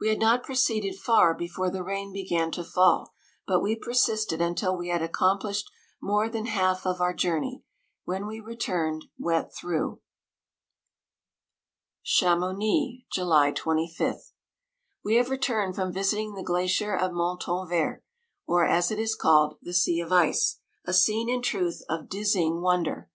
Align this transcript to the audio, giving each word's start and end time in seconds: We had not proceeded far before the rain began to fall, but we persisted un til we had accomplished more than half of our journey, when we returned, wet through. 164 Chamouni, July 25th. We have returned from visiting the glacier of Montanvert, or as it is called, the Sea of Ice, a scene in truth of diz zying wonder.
We 0.00 0.08
had 0.08 0.18
not 0.18 0.44
proceeded 0.44 0.96
far 0.96 1.34
before 1.34 1.68
the 1.68 1.82
rain 1.84 2.10
began 2.10 2.50
to 2.52 2.64
fall, 2.64 3.12
but 3.46 3.60
we 3.60 3.76
persisted 3.76 4.40
un 4.40 4.54
til 4.54 4.74
we 4.78 4.88
had 4.88 5.02
accomplished 5.02 5.70
more 6.00 6.26
than 6.30 6.46
half 6.46 6.86
of 6.86 7.02
our 7.02 7.12
journey, 7.12 7.64
when 8.04 8.26
we 8.26 8.40
returned, 8.40 9.04
wet 9.18 9.54
through. 9.54 10.00
164 12.00 12.28
Chamouni, 12.56 13.04
July 13.12 13.52
25th. 13.52 14.32
We 15.04 15.16
have 15.16 15.28
returned 15.28 15.74
from 15.74 15.92
visiting 15.92 16.32
the 16.32 16.42
glacier 16.42 16.96
of 16.96 17.12
Montanvert, 17.12 18.02
or 18.46 18.64
as 18.64 18.90
it 18.90 18.98
is 18.98 19.14
called, 19.14 19.58
the 19.60 19.74
Sea 19.74 20.00
of 20.00 20.10
Ice, 20.10 20.60
a 20.86 20.94
scene 20.94 21.28
in 21.28 21.42
truth 21.42 21.82
of 21.90 22.08
diz 22.08 22.32
zying 22.34 22.62
wonder. 22.62 23.10